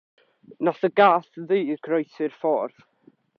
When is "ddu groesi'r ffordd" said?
1.43-2.83